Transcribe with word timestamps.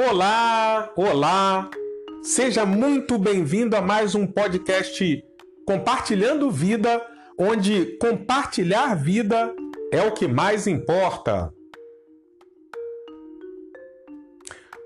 Olá, 0.00 0.92
olá! 0.94 1.68
Seja 2.22 2.64
muito 2.64 3.18
bem-vindo 3.18 3.74
a 3.74 3.82
mais 3.82 4.14
um 4.14 4.28
podcast 4.28 5.24
Compartilhando 5.66 6.52
Vida, 6.52 7.04
onde 7.36 7.98
compartilhar 7.98 8.94
vida 8.94 9.52
é 9.90 10.00
o 10.02 10.12
que 10.12 10.28
mais 10.28 10.68
importa. 10.68 11.52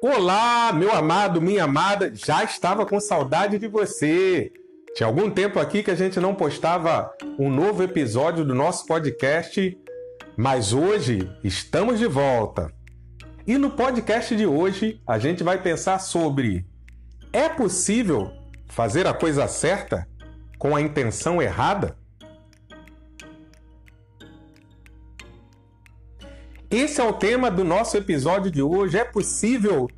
Olá, 0.02 0.72
meu 0.72 0.90
amado, 0.90 1.42
minha 1.42 1.64
amada, 1.64 2.10
já 2.14 2.42
estava 2.42 2.86
com 2.86 2.98
saudade 2.98 3.58
de 3.58 3.68
você. 3.68 4.50
Tinha 4.96 5.06
algum 5.06 5.28
tempo 5.28 5.60
aqui 5.60 5.82
que 5.82 5.90
a 5.90 5.94
gente 5.94 6.18
não 6.20 6.34
postava 6.34 7.12
um 7.38 7.50
novo 7.50 7.82
episódio 7.82 8.46
do 8.46 8.54
nosso 8.54 8.86
podcast, 8.86 9.78
mas 10.38 10.72
hoje 10.72 11.30
estamos 11.44 11.98
de 11.98 12.06
volta. 12.06 12.72
E 13.44 13.58
no 13.58 13.70
podcast 13.70 14.36
de 14.36 14.46
hoje 14.46 15.00
a 15.06 15.18
gente 15.18 15.42
vai 15.42 15.60
pensar 15.60 15.98
sobre: 15.98 16.64
é 17.32 17.48
possível 17.48 18.30
fazer 18.68 19.06
a 19.06 19.12
coisa 19.12 19.48
certa 19.48 20.06
com 20.58 20.76
a 20.76 20.80
intenção 20.80 21.42
errada? 21.42 21.96
Esse 26.70 27.00
é 27.00 27.04
o 27.04 27.12
tema 27.12 27.50
do 27.50 27.64
nosso 27.64 27.96
episódio 27.96 28.50
de 28.50 28.62
hoje. 28.62 28.96
É 28.96 29.04
possível 29.04 29.90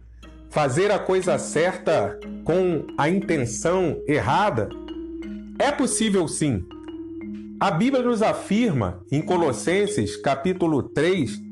fazer 0.51 0.91
a 0.91 0.99
coisa 0.99 1.39
certa 1.39 2.19
com 2.45 2.87
a 2.97 3.11
intenção 3.11 4.03
errada? 4.09 4.71
É 5.59 5.71
possível 5.71 6.27
sim. 6.27 6.67
A 7.61 7.71
Bíblia 7.71 8.03
nos 8.03 8.23
afirma 8.23 9.05
em 9.13 9.23
Colossenses, 9.23 10.17
capítulo 10.17 10.83
3, 10.83 11.44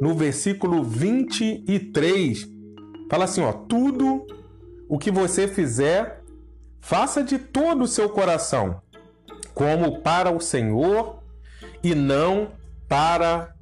no 0.00 0.14
versículo 0.14 0.82
23, 0.82 2.48
fala 3.10 3.24
assim, 3.24 3.42
ó: 3.42 3.52
"Tudo 3.52 4.26
o 4.88 4.98
que 4.98 5.10
você 5.10 5.46
fizer, 5.46 6.22
faça 6.80 7.22
de 7.22 7.38
todo 7.38 7.82
o 7.82 7.88
seu 7.88 8.08
coração, 8.08 8.80
como 9.54 10.00
para 10.00 10.30
o 10.30 10.40
Senhor 10.40 11.22
e 11.82 11.94
não 11.94 12.52
para 12.88 13.54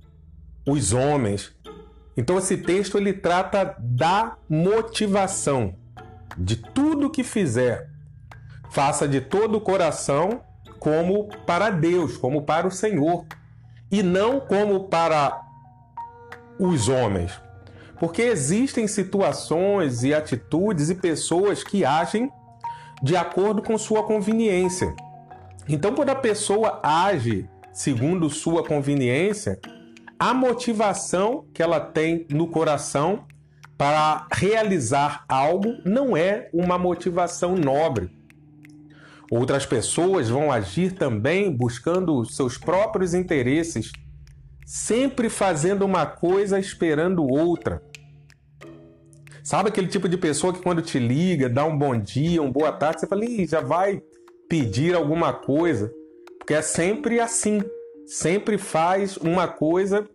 os 0.67 0.93
homens." 0.93 1.53
Então 2.17 2.39
esse 2.39 2.57
texto 2.57 2.99
ele 2.99 3.13
trata 3.13 3.77
da 3.79 4.37
motivação 4.49 5.75
de 6.37 6.57
tudo 6.57 7.11
que 7.11 7.25
fizer. 7.25 7.91
Faça 8.71 9.09
de 9.09 9.21
todo 9.21 9.57
o 9.57 9.61
coração 9.61 10.43
como 10.79 11.29
para 11.47 11.71
Deus, 11.71 12.17
como 12.17 12.43
para 12.43 12.67
o 12.67 12.71
Senhor, 12.71 13.25
e 13.91 14.03
não 14.03 14.41
como 14.41 14.89
para 14.89 15.48
os 16.59 16.89
homens. 16.89 17.33
Porque 17.99 18.23
existem 18.23 18.87
situações 18.87 20.03
e 20.03 20.15
atitudes 20.15 20.91
e 20.91 20.95
pessoas 20.95 21.65
que 21.65 21.85
agem 21.85 22.31
de 23.03 23.17
acordo 23.17 23.63
com 23.63 23.77
sua 23.77 24.03
conveniência. 24.05 24.95
Então, 25.69 25.95
quando 25.95 26.11
a 26.11 26.15
pessoa 26.15 26.81
age 26.83 27.49
segundo 27.73 28.29
sua 28.29 28.65
conveniência, 28.65 29.61
a 30.19 30.35
motivação 30.35 31.45
que 31.55 31.63
ela 31.63 31.79
tem 31.79 32.27
no 32.31 32.49
coração 32.49 33.25
para 33.77 34.27
realizar 34.33 35.25
algo 35.29 35.77
não 35.85 36.17
é 36.17 36.49
uma 36.53 36.77
motivação 36.77 37.55
nobre. 37.55 38.11
Outras 39.31 39.65
pessoas 39.65 40.29
vão 40.29 40.51
agir 40.51 40.93
também 40.93 41.55
buscando 41.55 42.25
seus 42.25 42.59
próprios 42.59 43.15
interesses 43.15 43.93
sempre 44.69 45.31
fazendo 45.31 45.83
uma 45.83 46.05
coisa 46.05 46.59
esperando 46.59 47.27
outra. 47.27 47.83
Sabe 49.43 49.71
aquele 49.71 49.87
tipo 49.87 50.07
de 50.07 50.19
pessoa 50.19 50.53
que 50.53 50.61
quando 50.61 50.83
te 50.83 50.99
liga, 50.99 51.49
dá 51.49 51.65
um 51.65 51.77
bom 51.77 51.99
dia, 51.99 52.43
uma 52.43 52.53
boa 52.53 52.71
tarde, 52.71 53.01
você 53.01 53.07
fala, 53.07 53.25
Ih, 53.25 53.47
já 53.47 53.63
vai 53.63 54.03
pedir 54.47 54.95
alguma 54.95 55.33
coisa? 55.33 55.91
Porque 56.39 56.53
é 56.53 56.61
sempre 56.61 57.19
assim. 57.19 57.63
Sempre 58.07 58.59
faz 58.59 59.17
uma 59.17 59.49
coisa 59.49 60.07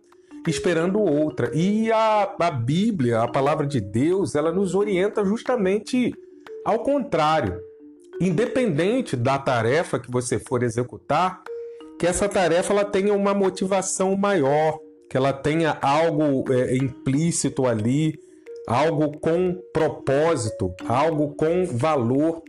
esperando 0.46 1.00
outra. 1.00 1.50
E 1.52 1.90
a, 1.90 2.32
a 2.38 2.50
Bíblia, 2.52 3.22
a 3.22 3.28
palavra 3.28 3.66
de 3.66 3.80
Deus, 3.80 4.36
ela 4.36 4.52
nos 4.52 4.72
orienta 4.76 5.24
justamente 5.24 6.14
ao 6.64 6.78
contrário. 6.84 7.60
Independente 8.20 9.16
da 9.16 9.36
tarefa 9.36 9.98
que 9.98 10.12
você 10.12 10.38
for 10.38 10.62
executar, 10.62 11.42
que 11.98 12.06
essa 12.06 12.28
tarefa 12.28 12.72
ela 12.72 12.84
tenha 12.84 13.14
uma 13.14 13.34
motivação 13.34 14.16
maior, 14.16 14.78
que 15.08 15.16
ela 15.16 15.32
tenha 15.32 15.78
algo 15.80 16.44
é, 16.52 16.76
implícito 16.76 17.66
ali, 17.66 18.18
algo 18.66 19.18
com 19.18 19.60
propósito, 19.72 20.74
algo 20.88 21.34
com 21.34 21.66
valor. 21.66 22.42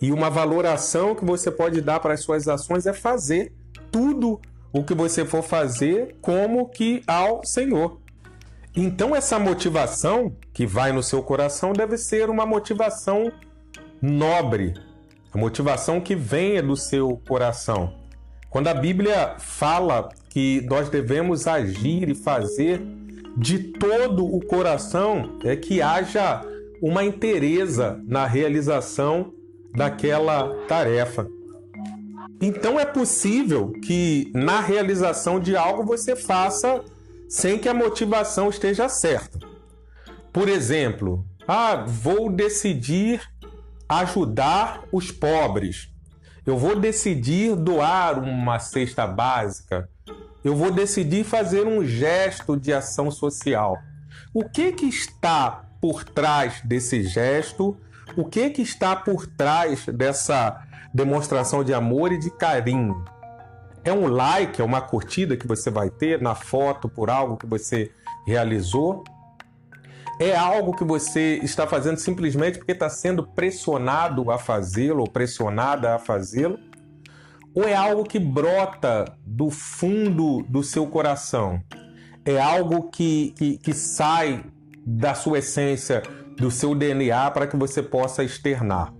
E 0.00 0.12
uma 0.12 0.30
valoração 0.30 1.14
que 1.14 1.24
você 1.24 1.50
pode 1.50 1.80
dar 1.80 2.00
para 2.00 2.14
as 2.14 2.20
suas 2.20 2.48
ações 2.48 2.86
é 2.86 2.92
fazer 2.92 3.52
tudo 3.92 4.40
o 4.72 4.82
que 4.82 4.94
você 4.94 5.24
for 5.24 5.42
fazer 5.42 6.16
como 6.20 6.68
que 6.68 7.02
ao 7.06 7.44
Senhor. 7.44 7.98
Então 8.74 9.14
essa 9.14 9.38
motivação 9.38 10.34
que 10.52 10.64
vai 10.64 10.92
no 10.92 11.02
seu 11.02 11.22
coração 11.22 11.72
deve 11.72 11.98
ser 11.98 12.30
uma 12.30 12.46
motivação 12.46 13.30
nobre, 14.00 14.74
a 15.32 15.38
motivação 15.38 16.00
que 16.00 16.14
venha 16.14 16.62
do 16.62 16.76
seu 16.76 17.20
coração. 17.28 17.99
Quando 18.50 18.66
a 18.66 18.74
Bíblia 18.74 19.36
fala 19.38 20.08
que 20.28 20.60
nós 20.68 20.88
devemos 20.88 21.46
agir 21.46 22.08
e 22.08 22.16
fazer 22.16 22.82
de 23.36 23.58
todo 23.58 24.26
o 24.26 24.44
coração, 24.44 25.38
é 25.44 25.54
que 25.54 25.80
haja 25.80 26.42
uma 26.82 27.04
inteireza 27.04 28.02
na 28.08 28.26
realização 28.26 29.32
daquela 29.72 30.52
tarefa. 30.66 31.28
Então 32.40 32.80
é 32.80 32.84
possível 32.84 33.70
que 33.84 34.32
na 34.34 34.60
realização 34.60 35.38
de 35.38 35.56
algo 35.56 35.84
você 35.84 36.16
faça 36.16 36.82
sem 37.28 37.56
que 37.56 37.68
a 37.68 37.74
motivação 37.74 38.50
esteja 38.50 38.88
certa. 38.88 39.38
Por 40.32 40.48
exemplo, 40.48 41.24
ah, 41.46 41.84
vou 41.86 42.28
decidir 42.28 43.20
ajudar 43.88 44.82
os 44.90 45.12
pobres 45.12 45.89
eu 46.50 46.58
vou 46.58 46.74
decidir 46.74 47.54
doar 47.54 48.18
uma 48.18 48.58
cesta 48.58 49.06
básica, 49.06 49.88
eu 50.42 50.56
vou 50.56 50.72
decidir 50.72 51.22
fazer 51.22 51.64
um 51.64 51.84
gesto 51.84 52.56
de 52.56 52.72
ação 52.72 53.08
social. 53.08 53.78
O 54.34 54.42
que 54.42 54.72
que 54.72 54.86
está 54.86 55.62
por 55.80 56.02
trás 56.02 56.60
desse 56.64 57.04
gesto? 57.04 57.76
O 58.16 58.24
que 58.24 58.50
que 58.50 58.62
está 58.62 58.96
por 58.96 59.28
trás 59.28 59.86
dessa 59.86 60.60
demonstração 60.92 61.62
de 61.62 61.72
amor 61.72 62.10
e 62.10 62.18
de 62.18 62.32
carinho? 62.32 63.04
É 63.84 63.92
um 63.92 64.08
like, 64.08 64.60
é 64.60 64.64
uma 64.64 64.80
curtida 64.80 65.36
que 65.36 65.46
você 65.46 65.70
vai 65.70 65.88
ter 65.88 66.20
na 66.20 66.34
foto 66.34 66.88
por 66.88 67.10
algo 67.10 67.36
que 67.36 67.46
você 67.46 67.92
realizou? 68.26 69.04
É 70.20 70.36
algo 70.36 70.76
que 70.76 70.84
você 70.84 71.40
está 71.42 71.66
fazendo 71.66 71.96
simplesmente 71.96 72.58
porque 72.58 72.72
está 72.72 72.90
sendo 72.90 73.26
pressionado 73.26 74.30
a 74.30 74.36
fazê-lo 74.36 75.00
ou 75.00 75.08
pressionada 75.08 75.94
a 75.94 75.98
fazê-lo? 75.98 76.58
Ou 77.54 77.64
é 77.64 77.74
algo 77.74 78.04
que 78.04 78.18
brota 78.18 79.06
do 79.24 79.48
fundo 79.48 80.42
do 80.42 80.62
seu 80.62 80.86
coração? 80.86 81.62
É 82.22 82.38
algo 82.38 82.90
que, 82.90 83.32
que, 83.34 83.56
que 83.56 83.72
sai 83.72 84.44
da 84.86 85.14
sua 85.14 85.38
essência, 85.38 86.02
do 86.36 86.50
seu 86.50 86.74
DNA, 86.74 87.30
para 87.30 87.46
que 87.46 87.56
você 87.56 87.82
possa 87.82 88.22
externar? 88.22 88.92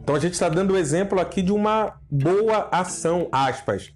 Então 0.00 0.14
a 0.14 0.20
gente 0.20 0.34
está 0.34 0.48
dando 0.48 0.74
o 0.74 0.78
exemplo 0.78 1.18
aqui 1.18 1.42
de 1.42 1.50
uma 1.50 1.96
boa 2.08 2.68
ação, 2.70 3.28
aspas, 3.32 3.92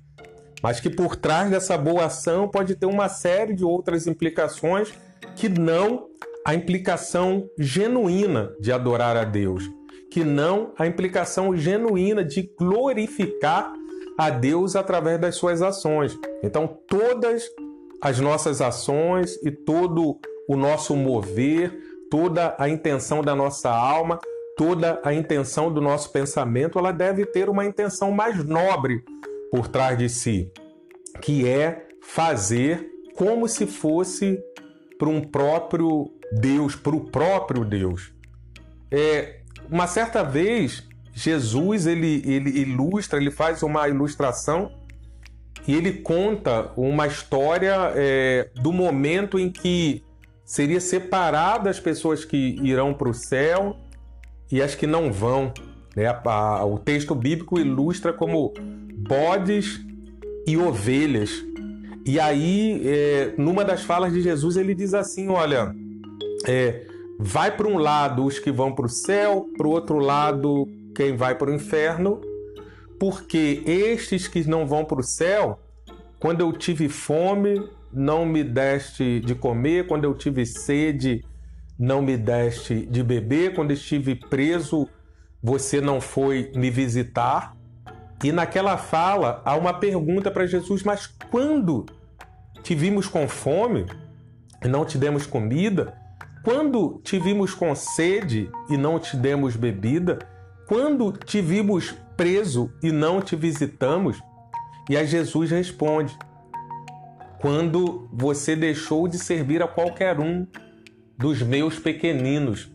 mas 0.61 0.81
que 0.81 0.91
por 0.91 1.15
trás 1.15 1.49
dessa 1.49 1.79
boa 1.79 2.07
ação 2.07 2.49
pode 2.49 2.75
ter 2.75 2.87
uma 2.87 3.09
série 3.09 3.55
de 3.55 3.65
outras 3.65 4.09
implicações 4.09 4.93
que 5.37 5.49
não 5.49 6.09
a 6.45 6.55
implicação 6.55 7.49
genuína 7.59 8.55
de 8.61 8.71
adorar 8.71 9.17
a 9.17 9.25
Deus, 9.25 9.65
que 10.11 10.23
não 10.23 10.73
a 10.79 10.87
implicação 10.87 11.57
genuína 11.57 12.23
de 12.23 12.53
glorificar 12.59 13.73
a 14.19 14.31
Deus 14.31 14.77
através 14.77 15.19
das 15.19 15.37
suas 15.37 15.63
ações. 15.63 16.17
Então, 16.43 16.79
todas 16.87 17.45
as 18.01 18.21
nossas 18.21 18.61
ações 18.61 19.37
e 19.43 19.51
todo 19.51 20.19
o 20.47 20.57
nosso 20.57 20.95
mover, 20.95 21.73
toda 22.11 22.55
a 22.59 22.69
intenção 22.69 23.23
da 23.23 23.35
nossa 23.35 23.71
alma, 23.71 24.19
toda 24.57 25.01
a 25.03 25.15
intenção 25.15 25.73
do 25.73 25.81
nosso 25.81 26.13
pensamento, 26.13 26.79
ela 26.79 26.93
deve 26.93 27.25
ter 27.25 27.49
uma 27.49 27.65
intenção 27.65 28.13
mais 28.13 28.45
nobre 28.45 29.03
por 29.51 29.67
trás 29.67 29.97
de 29.97 30.09
si, 30.09 30.53
que 31.23 31.49
é 31.49 31.89
fazer 32.03 32.91
como 33.17 33.49
se 33.49 33.67
fosse 33.67 34.39
para 34.99 35.09
um 35.09 35.21
próprio 35.21 36.13
Deus, 36.33 36.75
para 36.77 36.95
o 36.95 37.01
próprio 37.01 37.65
Deus. 37.65 38.13
É, 38.91 39.41
uma 39.71 39.87
certa 39.87 40.23
vez, 40.23 40.87
Jesus 41.13 41.87
ele, 41.87 42.23
ele 42.25 42.51
ilustra, 42.61 43.19
ele 43.19 43.31
faz 43.31 43.63
uma 43.63 43.89
ilustração 43.89 44.73
e 45.67 45.75
ele 45.75 45.93
conta 45.93 46.71
uma 46.77 47.07
história 47.07 47.93
é, 47.95 48.51
do 48.55 48.73
momento 48.73 49.39
em 49.39 49.51
que 49.51 50.05
seria 50.45 50.81
separada 50.81 51.71
as 51.71 51.81
pessoas 51.81 52.25
que 52.25 52.59
irão 52.63 52.93
para 52.93 53.09
o 53.09 53.15
céu 53.15 53.77
e 54.51 54.61
as 54.61 54.75
que 54.75 54.87
não 54.87 55.13
vão. 55.13 55.53
Né? 55.97 56.11
o 56.67 56.79
texto 56.79 57.15
bíblico 57.15 57.59
ilustra 57.59 58.13
como 58.13 58.53
bodes 58.97 59.81
e 60.47 60.57
ovelhas. 60.57 61.31
E 62.05 62.21
aí, 62.21 62.83
é, 62.85 63.35
numa 63.39 63.65
das 63.65 63.83
falas 63.83 64.13
de 64.13 64.21
Jesus, 64.21 64.57
ele 64.57 64.75
diz 64.75 64.93
assim: 64.93 65.29
Olha, 65.29 65.75
é, 66.47 66.87
vai 67.19 67.57
para 67.57 67.69
um 67.69 67.79
lado 67.79 68.25
os 68.25 68.39
que 68.39 68.51
vão 68.51 68.75
para 68.75 68.87
o 68.87 68.89
céu, 68.89 69.49
para 69.57 69.67
o 69.67 69.71
outro 69.71 69.99
lado 69.99 70.67
quem 70.95 71.17
vai 71.17 71.35
para 71.35 71.51
o 71.51 71.55
inferno, 71.55 72.21
porque 72.99 73.63
estes 73.67 74.29
que 74.29 74.49
não 74.49 74.67
vão 74.67 74.85
para 74.85 75.01
o 75.01 75.03
céu, 75.03 75.59
quando 76.21 76.41
eu 76.41 76.53
tive 76.53 76.89
fome, 76.89 77.69
não 77.93 78.25
me 78.25 78.43
deste 78.43 79.21
de 79.21 79.35
comer, 79.35 79.87
quando 79.87 80.05
eu 80.05 80.15
tive 80.15 80.47
sede, 80.47 81.25
não 81.79 82.01
me 82.01 82.17
deste 82.17 82.87
de 82.87 83.03
beber, 83.03 83.55
quando 83.55 83.73
estive 83.73 84.15
preso, 84.15 84.89
você 85.43 85.81
não 85.81 86.01
foi 86.01 86.51
me 86.55 86.71
visitar. 86.71 87.57
E 88.23 88.33
naquela 88.33 88.79
fala 88.79 89.43
há 89.45 89.55
uma 89.57 89.75
pergunta 89.75 90.31
para 90.31 90.47
Jesus: 90.47 90.83
Mas 90.83 91.07
quando 91.31 91.85
te 92.63 92.75
vimos 92.75 93.07
com 93.07 93.29
fome 93.29 93.85
e 94.65 94.69
não 94.69 94.85
te 94.85 94.97
demos 94.97 95.27
comida? 95.27 96.04
Quando 96.45 97.01
te 97.03 97.19
vimos 97.19 97.55
com 97.55 97.75
sede 97.75 98.51
e 98.69 98.77
não 98.77 98.99
te 98.99 99.17
demos 99.17 99.57
bebida? 99.57 100.19
Quando 100.69 101.11
te 101.11 101.41
vimos 101.41 101.95
preso 102.19 102.71
e 102.83 102.93
não 102.93 103.23
te 103.23 103.35
visitamos? 103.35 104.21
E 104.91 104.95
aí 104.95 105.07
Jesus 105.07 105.51
responde: 105.51 106.15
Quando 107.41 108.11
você 108.13 108.55
deixou 108.55 109.09
de 109.09 109.17
servir 109.17 109.63
a 109.63 109.67
qualquer 109.67 110.21
um 110.21 110.47
dos 111.17 111.41
meus 111.41 111.79
pequeninos, 111.79 112.71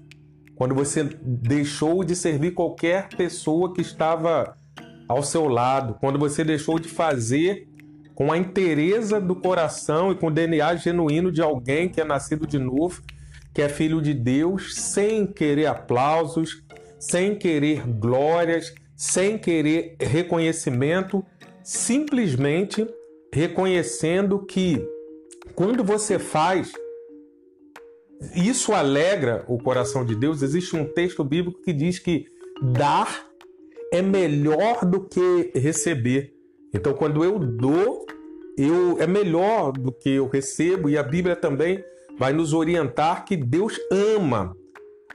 quando 0.55 0.73
você 0.73 1.03
deixou 1.21 2.03
de 2.03 2.15
servir 2.15 2.55
qualquer 2.55 3.09
pessoa 3.09 3.71
que 3.71 3.81
estava 3.81 4.57
ao 5.07 5.21
seu 5.21 5.47
lado, 5.47 5.95
quando 5.99 6.17
você 6.17 6.43
deixou 6.43 6.79
de 6.79 6.89
fazer 6.89 7.67
com 8.15 8.31
a 8.31 8.37
inteireza 8.37 9.21
do 9.21 9.35
coração 9.35 10.11
e 10.11 10.15
com 10.15 10.25
o 10.25 10.31
DNA 10.31 10.75
genuíno 10.75 11.31
de 11.31 11.43
alguém 11.43 11.87
que 11.87 12.01
é 12.01 12.03
nascido 12.03 12.47
de 12.47 12.57
novo, 12.57 13.03
que 13.53 13.61
é 13.61 13.69
filho 13.69 14.01
de 14.01 14.13
Deus, 14.13 14.75
sem 14.75 15.25
querer 15.25 15.67
aplausos, 15.67 16.63
sem 16.99 17.35
querer 17.35 17.87
glórias, 17.87 18.73
sem 18.95 19.37
querer 19.37 19.95
reconhecimento, 19.99 21.25
simplesmente 21.63 22.85
reconhecendo 23.33 24.45
que 24.45 24.85
quando 25.55 25.83
você 25.83 26.19
faz, 26.19 26.71
isso 28.35 28.73
alegra 28.73 29.45
o 29.47 29.57
coração 29.57 30.05
de 30.05 30.15
Deus. 30.15 30.41
Existe 30.41 30.75
um 30.75 30.85
texto 30.85 31.23
bíblico 31.23 31.61
que 31.61 31.73
diz 31.73 31.99
que 31.99 32.25
dar 32.73 33.27
é 33.91 34.01
melhor 34.01 34.85
do 34.85 35.07
que 35.07 35.51
receber. 35.55 36.33
Então, 36.73 36.93
quando 36.93 37.23
eu 37.23 37.39
dou, 37.39 38.05
eu 38.57 38.97
é 38.99 39.07
melhor 39.07 39.71
do 39.71 39.91
que 39.91 40.09
eu 40.09 40.27
recebo, 40.27 40.89
e 40.89 40.97
a 40.97 41.03
Bíblia 41.03 41.35
também 41.35 41.83
vai 42.19 42.33
nos 42.33 42.53
orientar 42.53 43.23
que 43.23 43.37
Deus 43.37 43.73
ama 43.89 44.55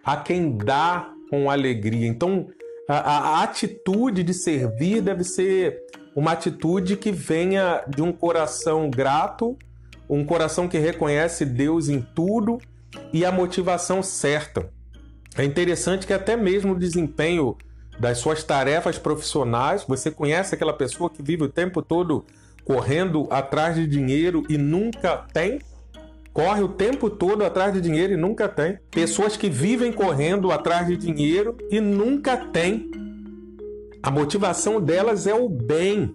a 0.02 0.16
quem 0.16 0.56
dá 0.56 1.12
com 1.30 1.50
alegria. 1.50 2.08
Então, 2.08 2.48
a, 2.88 2.96
a 2.96 3.42
atitude 3.42 4.22
de 4.22 4.32
servir 4.32 5.02
deve 5.02 5.22
ser 5.22 5.78
uma 6.16 6.32
atitude 6.32 6.96
que 6.96 7.12
venha 7.12 7.84
de 7.86 8.02
um 8.02 8.12
coração 8.12 8.90
grato, 8.90 9.56
um 10.08 10.24
coração 10.24 10.66
que 10.66 10.78
reconhece 10.78 11.44
Deus 11.44 11.88
em 11.88 12.00
tudo 12.00 12.58
e 13.12 13.24
a 13.24 13.30
motivação 13.30 14.02
certa. 14.02 14.70
É 15.36 15.44
interessante 15.44 16.06
que 16.06 16.12
até 16.12 16.36
mesmo 16.36 16.72
o 16.72 16.78
desempenho 16.78 17.56
das 17.98 18.18
suas 18.18 18.42
tarefas 18.42 18.98
profissionais. 18.98 19.84
Você 19.86 20.10
conhece 20.10 20.54
aquela 20.54 20.72
pessoa 20.72 21.10
que 21.10 21.22
vive 21.22 21.44
o 21.44 21.48
tempo 21.48 21.82
todo 21.82 22.24
correndo 22.64 23.26
atrás 23.30 23.74
de 23.74 23.86
dinheiro 23.86 24.42
e 24.48 24.56
nunca 24.56 25.18
tem? 25.32 25.60
Corre 26.34 26.64
o 26.64 26.68
tempo 26.68 27.08
todo 27.08 27.44
atrás 27.44 27.72
de 27.72 27.80
dinheiro 27.80 28.12
e 28.12 28.16
nunca 28.16 28.48
tem. 28.48 28.76
Pessoas 28.90 29.36
que 29.36 29.48
vivem 29.48 29.92
correndo 29.92 30.50
atrás 30.50 30.88
de 30.88 30.96
dinheiro 30.96 31.56
e 31.70 31.80
nunca 31.80 32.36
tem. 32.36 32.90
A 34.02 34.10
motivação 34.10 34.80
delas 34.80 35.28
é 35.28 35.34
o 35.34 35.48
bem. 35.48 36.12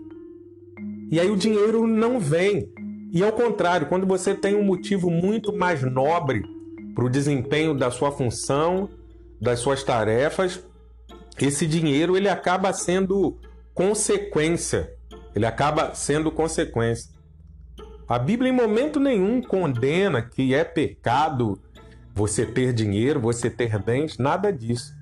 E 1.10 1.22
aí 1.22 1.32
o 1.32 1.38
dinheiro 1.38 1.88
não 1.88 2.20
vem. 2.20 2.70
E 3.14 3.24
ao 3.24 3.32
contrário, 3.32 3.88
quando 3.88 4.06
você 4.06 4.36
tem 4.36 4.56
um 4.56 4.64
motivo 4.64 5.10
muito 5.10 5.56
mais 5.56 5.82
nobre 5.84 6.44
para 6.94 7.06
o 7.06 7.10
desempenho 7.10 7.74
da 7.74 7.90
sua 7.90 8.12
função, 8.12 8.90
das 9.42 9.60
suas 9.60 9.86
tarefas, 9.86 10.62
esse 11.40 11.66
dinheiro 11.66 12.18
ele 12.18 12.28
acaba 12.28 12.74
sendo 12.74 13.38
consequência. 13.74 14.94
Ele 15.34 15.46
acaba 15.46 15.96
sendo 15.96 16.30
consequência. 16.30 17.10
A 18.10 18.18
Bíblia 18.18 18.52
em 18.52 18.56
momento 18.56 19.00
nenhum 19.00 19.42
condena 19.42 20.22
que 20.22 20.54
é 20.54 20.64
pecado 20.64 21.62
você 22.14 22.46
ter 22.46 22.74
dinheiro, 22.74 23.20
você 23.20 23.50
ter 23.50 23.78
bens, 23.78 24.18
nada 24.18 24.52
disso. 24.52 24.94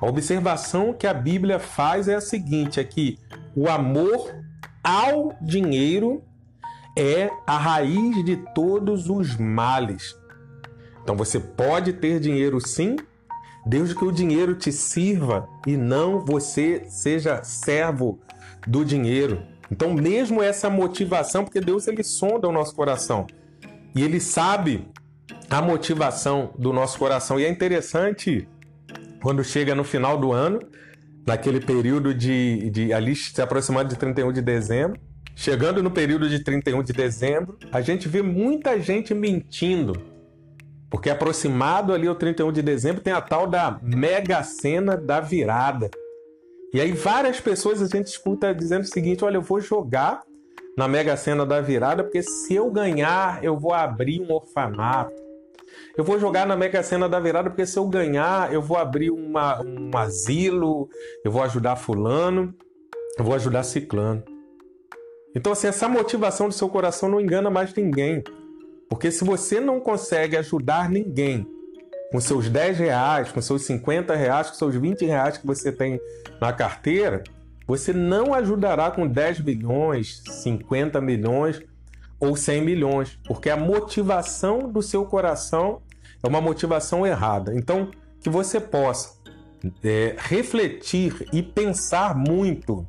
A 0.00 0.06
observação 0.06 0.94
que 0.94 1.06
a 1.06 1.12
Bíblia 1.12 1.58
faz 1.58 2.06
é 2.06 2.14
a 2.14 2.20
seguinte: 2.20 2.78
é 2.78 2.84
que 2.84 3.18
o 3.54 3.68
amor 3.68 4.32
ao 4.82 5.36
dinheiro 5.42 6.22
é 6.96 7.28
a 7.46 7.58
raiz 7.58 8.24
de 8.24 8.36
todos 8.54 9.10
os 9.10 9.36
males. 9.36 10.16
Então 11.02 11.16
você 11.16 11.40
pode 11.40 11.94
ter 11.94 12.20
dinheiro 12.20 12.60
sim, 12.64 12.96
Desde 13.64 13.94
que 13.94 14.04
o 14.04 14.12
dinheiro 14.12 14.54
te 14.54 14.72
sirva 14.72 15.46
e 15.66 15.76
não 15.76 16.24
você 16.24 16.84
seja 16.88 17.42
servo 17.42 18.18
do 18.66 18.84
dinheiro. 18.84 19.42
Então, 19.70 19.94
mesmo 19.94 20.42
essa 20.42 20.68
motivação, 20.68 21.44
porque 21.44 21.60
Deus 21.60 21.86
ele 21.86 22.02
sonda 22.02 22.48
o 22.48 22.52
nosso 22.52 22.74
coração 22.74 23.26
e 23.94 24.02
ele 24.02 24.20
sabe 24.20 24.88
a 25.48 25.62
motivação 25.62 26.52
do 26.58 26.72
nosso 26.72 26.98
coração. 26.98 27.38
E 27.38 27.44
é 27.44 27.48
interessante 27.48 28.48
quando 29.22 29.44
chega 29.44 29.74
no 29.74 29.84
final 29.84 30.18
do 30.18 30.32
ano, 30.32 30.60
naquele 31.26 31.60
período 31.60 32.14
de, 32.14 32.70
de 32.70 32.92
ali 32.92 33.14
se 33.14 33.40
aproximando 33.40 33.90
de 33.90 33.96
31 33.96 34.32
de 34.32 34.42
dezembro, 34.42 35.00
chegando 35.36 35.82
no 35.82 35.90
período 35.90 36.28
de 36.28 36.42
31 36.42 36.82
de 36.82 36.92
dezembro, 36.92 37.58
a 37.70 37.80
gente 37.80 38.08
vê 38.08 38.22
muita 38.22 38.80
gente 38.80 39.14
mentindo 39.14 40.10
porque 40.90 41.08
aproximado 41.08 41.94
ali 41.94 42.08
o 42.08 42.14
31 42.16 42.52
de 42.52 42.62
dezembro 42.62 43.00
tem 43.00 43.12
a 43.12 43.20
tal 43.20 43.46
da 43.46 43.78
mega 43.80 44.42
cena 44.42 44.96
da 44.96 45.20
virada. 45.20 45.88
E 46.72 46.80
aí 46.80 46.92
várias 46.92 47.40
pessoas 47.40 47.82
a 47.82 47.86
gente 47.86 48.06
escuta 48.06 48.54
dizendo 48.54 48.82
o 48.82 48.86
seguinte: 48.86 49.24
olha, 49.24 49.36
eu 49.36 49.42
vou 49.42 49.60
jogar 49.60 50.22
na 50.76 50.86
mega 50.86 51.16
cena 51.16 51.44
da 51.44 51.60
virada, 51.60 52.04
porque 52.04 52.22
se 52.22 52.54
eu 52.54 52.70
ganhar, 52.70 53.42
eu 53.42 53.58
vou 53.58 53.74
abrir 53.74 54.20
um 54.20 54.32
orfanato. 54.32 55.20
Eu 55.96 56.04
vou 56.04 56.18
jogar 56.18 56.46
na 56.46 56.56
mega 56.56 56.82
cena 56.82 57.08
da 57.08 57.20
virada, 57.20 57.50
porque 57.50 57.66
se 57.66 57.78
eu 57.78 57.86
ganhar, 57.86 58.52
eu 58.52 58.62
vou 58.62 58.76
abrir 58.76 59.10
uma, 59.10 59.60
um 59.62 59.90
asilo, 59.96 60.88
eu 61.24 61.30
vou 61.30 61.42
ajudar 61.42 61.76
fulano, 61.76 62.54
eu 63.18 63.24
vou 63.24 63.34
ajudar 63.34 63.62
ciclano. 63.62 64.22
Então, 65.34 65.52
assim, 65.52 65.68
essa 65.68 65.88
motivação 65.88 66.48
do 66.48 66.54
seu 66.54 66.68
coração 66.68 67.08
não 67.08 67.20
engana 67.20 67.50
mais 67.50 67.74
ninguém. 67.74 68.22
Porque 68.88 69.10
se 69.10 69.24
você 69.24 69.60
não 69.60 69.78
consegue 69.80 70.36
ajudar 70.36 70.90
ninguém 70.90 71.46
com 72.10 72.20
seus 72.20 72.48
10 72.48 72.78
reais, 72.78 73.32
com 73.32 73.40
seus 73.40 73.62
50 73.62 74.14
reais, 74.14 74.50
com 74.50 74.56
seus 74.56 74.74
20 74.74 75.04
reais 75.04 75.38
que 75.38 75.46
você 75.46 75.70
tem 75.70 76.00
na 76.40 76.52
carteira, 76.52 77.22
você 77.66 77.92
não 77.92 78.34
ajudará 78.34 78.90
com 78.90 79.06
10 79.06 79.40
milhões, 79.40 80.22
50 80.42 81.00
milhões 81.00 81.62
ou 82.18 82.36
100 82.36 82.62
milhões, 82.62 83.18
porque 83.26 83.48
a 83.48 83.56
motivação 83.56 84.70
do 84.70 84.82
seu 84.82 85.04
coração 85.04 85.80
é 86.22 86.28
uma 86.28 86.40
motivação 86.40 87.06
errada. 87.06 87.54
Então, 87.54 87.90
que 88.20 88.28
você 88.28 88.60
possa 88.60 89.14
é, 89.84 90.16
refletir 90.18 91.26
e 91.32 91.42
pensar 91.42 92.14
muito 92.14 92.86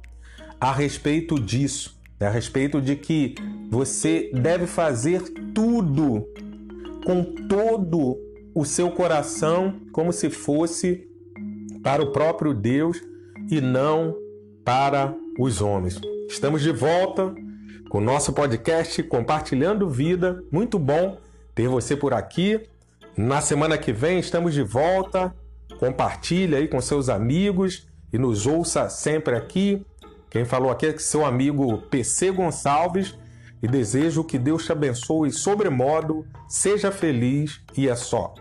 a 0.59 0.71
respeito 0.71 1.39
disso 1.39 2.01
a 2.25 2.29
respeito 2.29 2.81
de 2.81 2.95
que 2.95 3.35
você 3.69 4.29
deve 4.33 4.67
fazer 4.67 5.21
tudo 5.53 6.27
com 7.03 7.23
todo 7.47 8.17
o 8.53 8.65
seu 8.65 8.91
coração, 8.91 9.81
como 9.91 10.12
se 10.12 10.29
fosse 10.29 11.08
para 11.84 12.01
o 12.01 12.12
próprio 12.12 12.53
Deus 12.53 13.01
e 13.50 13.60
não 13.60 14.15
para 14.63 15.15
os 15.39 15.62
homens. 15.62 16.00
Estamos 16.29 16.62
de 16.62 16.72
volta 16.72 17.34
com 17.89 17.98
o 17.98 18.01
nosso 18.01 18.34
podcast 18.34 19.01
Compartilhando 19.03 19.89
Vida. 19.89 20.43
Muito 20.51 20.77
bom 20.77 21.17
ter 21.55 21.67
você 21.67 21.96
por 21.96 22.13
aqui. 22.13 22.62
Na 23.17 23.41
semana 23.41 23.77
que 23.77 23.91
vem 23.91 24.20
estamos 24.20 24.53
de 24.53 24.63
volta. 24.63 25.34
Compartilhe 25.79 26.55
aí 26.55 26.67
com 26.67 26.79
seus 26.79 27.10
amigos 27.10 27.88
e 28.13 28.17
nos 28.17 28.46
ouça 28.46 28.89
sempre 28.89 29.36
aqui 29.36 29.86
quem 30.31 30.46
falou 30.46 30.72
aqui 30.72 30.86
é 30.86 30.98
seu 30.98 31.25
amigo 31.25 31.79
PC 31.89 32.31
Gonçalves, 32.31 33.13
e 33.61 33.67
desejo 33.67 34.23
que 34.23 34.39
Deus 34.39 34.65
te 34.65 34.71
abençoe 34.71 35.31
sobremodo, 35.31 36.25
seja 36.47 36.91
feliz 36.91 37.61
e 37.77 37.87
é 37.87 37.95
só. 37.95 38.33